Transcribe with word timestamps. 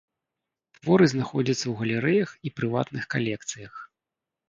Творы 0.77 1.09
знаходзяцца 1.13 1.59
ў 1.67 1.73
галерэях 1.83 2.29
і 2.45 2.55
прыватных 2.59 3.03
калекцыях. 3.17 3.73